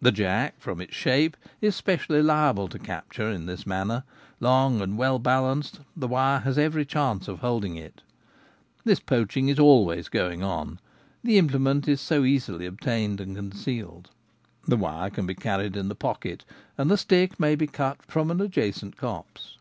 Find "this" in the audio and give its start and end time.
3.46-3.66, 8.84-9.00